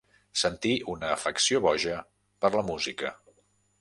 Sentir 0.43 0.71
una 0.93 1.11
afecció 1.17 1.61
boja 1.67 1.99
per 2.47 2.51
la 2.59 2.65
música. 2.71 3.13